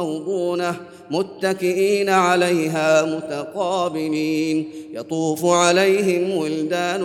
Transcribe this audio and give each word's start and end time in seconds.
موضونة 0.00 0.76
متكئين 1.10 2.08
عليها 2.08 3.04
متقابلين. 3.04 4.68
يطوف 4.92 5.44
عليهم 5.44 6.36
ولدان 6.36 7.02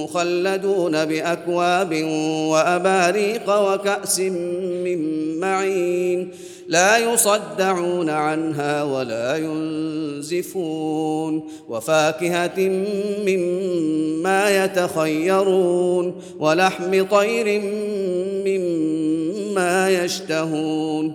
مخلدون 0.00 1.04
بأكواب 1.04 2.04
وأباريق 2.48 3.50
وكأس 3.50 4.20
من 4.20 4.98
معين. 5.40 6.30
لا 6.68 6.98
يصدعون 6.98 8.10
عنها 8.10 8.82
ولا 8.82 9.36
ينزفون. 9.36 11.48
وفاكهة 11.68 12.58
مما 13.26 14.64
يتخيرون. 14.64 16.14
ولحم 16.38 17.04
طير 17.10 17.62
مما 18.46 19.90
يشتهون. 19.90 21.14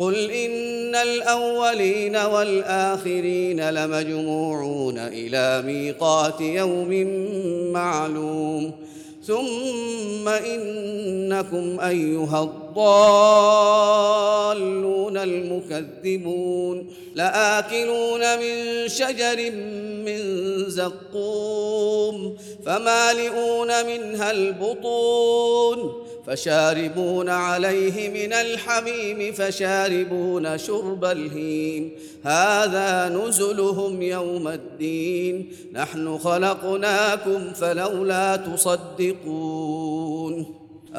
قل 0.00 0.30
ان 0.30 0.94
الاولين 0.94 2.16
والاخرين 2.16 3.70
لمجموعون 3.70 4.98
إلى 4.98 5.62
ميقات 5.66 6.40
يوم 6.40 6.90
معلوم 7.72 8.72
ثم 9.26 10.28
انكم 10.28 11.80
ايها 11.80 12.42
الضالون 12.42 12.80
المكذبون 15.16 16.86
لاكلون 17.14 18.20
من 18.38 18.88
شجر 18.88 19.50
من 20.04 20.20
زقوم 20.70 22.36
فمالئون 22.66 23.86
منها 23.86 24.30
البطون 24.30 26.09
فشاربون 26.30 27.28
عليه 27.28 28.26
من 28.26 28.32
الحميم 28.32 29.32
فشاربون 29.32 30.58
شرب 30.58 31.04
الهيم. 31.04 31.90
هذا 32.24 33.08
نزلهم 33.08 34.02
يوم 34.02 34.48
الدين. 34.48 35.52
نحن 35.72 36.18
خلقناكم 36.18 37.52
فلولا 37.52 38.36
تصدقون. 38.36 39.74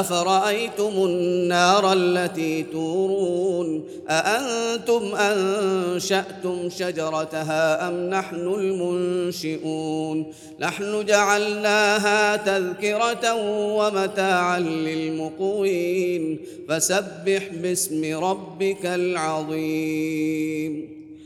أفرأيتم 0.00 0.92
النار 0.96 1.92
التي 1.92 2.62
تورون؟ 2.62 3.84
أأنتم 4.10 5.14
أنشأتم 5.14 6.70
شجرتها 6.70 7.88
أم 7.88 8.10
نحن 8.10 8.36
المنشئون؟ 8.36 10.32
نحن 10.60 11.04
جعلناها 11.04 12.36
تذكرة 12.36 13.34
ومتاعا 13.74 14.60
للمقوين 14.60 16.38
فسبح 16.68 17.48
باسم 17.62 18.24
ربك 18.24 18.86
العظيم. 18.86 20.93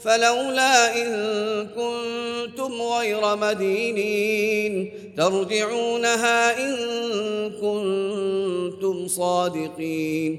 فلولا 0.00 1.02
إن 1.02 1.66
كنتم 1.66 2.82
غير 2.82 3.36
مدينين 3.36 4.92
ترجعونها 5.16 6.64
إن 6.64 6.76
كنتم 7.50 9.08
صادقين 9.08 10.38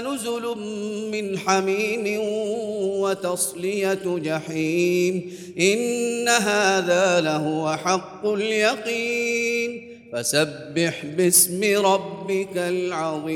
فنزل 0.00 0.58
من 1.12 1.38
حميم 1.38 2.20
وتصلية 3.00 3.98
جحيم 4.04 5.32
إن 5.58 6.28
هذا 6.28 7.20
لهو 7.20 7.76
حق 7.76 8.26
اليقين 8.26 9.88
فسبح 10.12 11.06
باسم 11.06 11.86
ربك 11.86 12.56
العظيم 12.56 13.30